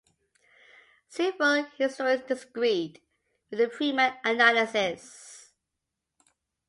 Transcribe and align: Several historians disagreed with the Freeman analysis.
Several 1.09 1.67
historians 1.77 2.23
disagreed 2.27 3.01
with 3.51 3.59
the 3.59 3.69
Freeman 3.69 4.13
analysis. 4.23 5.51